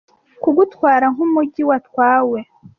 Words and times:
kugutwara 0.43 1.05
nk'umujyi 1.13 1.61
watwawe 1.69 2.39